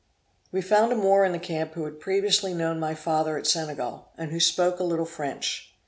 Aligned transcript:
We 0.51 0.63
found 0.63 0.91
a 0.91 0.95
Moor 0.95 1.23
in 1.25 1.31
the 1.31 1.37
camp 1.37 1.75
who 1.75 1.85
had 1.85 1.99
previously 1.99 2.55
known 2.55 2.79
my 2.79 2.95
father 2.95 3.37
at 3.37 3.45
Senegal, 3.45 4.09
and 4.17 4.31
who 4.31 4.39
spoke 4.39 4.79
a 4.79 4.83
little 4.83 5.05
French. 5.05 5.75